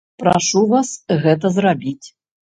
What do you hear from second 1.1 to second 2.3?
гэта зрабіць.